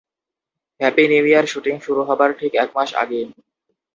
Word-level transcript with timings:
Happy 0.79 1.03
new 1.07 1.25
year 1.27 1.45
shooting 1.47 1.75
শুরু 1.85 2.01
হবার 2.03 2.29
ঠিক 2.39 2.51
এক 2.55 2.69
মাস 2.75 2.89
আগে! 2.93 3.21